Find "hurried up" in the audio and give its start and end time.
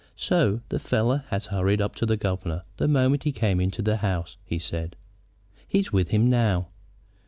1.45-1.93